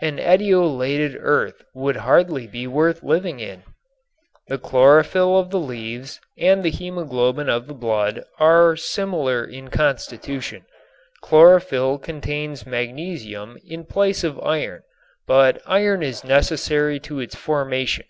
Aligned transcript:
An 0.00 0.18
etiolated 0.20 1.16
earth 1.18 1.64
would 1.74 1.96
be 1.96 2.00
hardly 2.02 2.66
worth 2.68 3.02
living 3.02 3.40
in. 3.40 3.64
The 4.46 4.56
chlorophyll 4.56 5.36
of 5.36 5.50
the 5.50 5.58
leaves 5.58 6.20
and 6.38 6.62
the 6.62 6.70
hemoglobin 6.70 7.48
of 7.48 7.66
the 7.66 7.74
blood 7.74 8.22
are 8.38 8.76
similar 8.76 9.42
in 9.44 9.70
constitution. 9.70 10.64
Chlorophyll 11.22 11.98
contains 11.98 12.64
magnesium 12.64 13.58
in 13.66 13.84
place 13.84 14.22
of 14.22 14.38
iron 14.38 14.84
but 15.26 15.60
iron 15.66 16.04
is 16.04 16.22
necessary 16.22 17.00
to 17.00 17.18
its 17.18 17.34
formation. 17.34 18.06